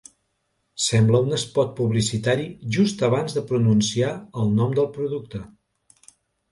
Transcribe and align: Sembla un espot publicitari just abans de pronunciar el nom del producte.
Sembla 0.85 1.19
un 1.25 1.35
espot 1.37 1.75
publicitari 1.81 2.47
just 2.79 3.07
abans 3.09 3.39
de 3.39 3.47
pronunciar 3.53 4.13
el 4.45 4.53
nom 4.59 4.79
del 4.81 4.93
producte. 4.99 5.49